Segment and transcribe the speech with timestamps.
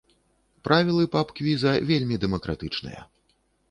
[0.67, 3.01] Правілы паб-квіза вельмі дэмакратычныя.